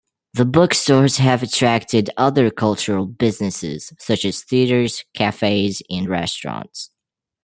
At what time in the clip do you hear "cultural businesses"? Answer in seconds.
2.49-3.93